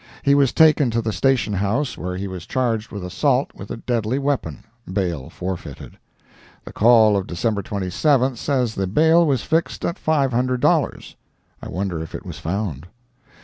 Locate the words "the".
1.03-1.13, 6.65-6.73, 8.73-8.87